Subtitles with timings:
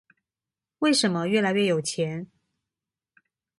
[0.79, 2.25] 為什麼越來越有錢？